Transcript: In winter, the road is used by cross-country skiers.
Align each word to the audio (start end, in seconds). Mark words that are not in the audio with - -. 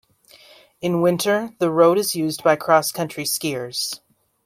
In 0.81 1.01
winter, 1.01 1.51
the 1.59 1.69
road 1.69 1.99
is 1.99 2.15
used 2.15 2.43
by 2.43 2.55
cross-country 2.55 3.23
skiers. 3.23 3.99